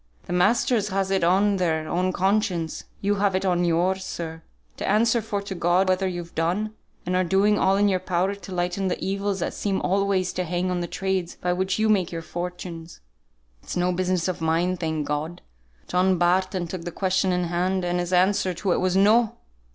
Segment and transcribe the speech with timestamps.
[0.25, 4.41] The masters has it on their own conscience, you have it on yours, sir,
[4.77, 6.73] to answer for to God whether you've done,
[7.05, 10.43] and are doing all in your power to lighten the evils that seem always to
[10.43, 12.99] hang on the trades by which you make your fortunes.
[13.61, 15.43] It's no business of mine, thank God.
[15.87, 19.35] John Barton took the question in hand, and his answer to it was NO!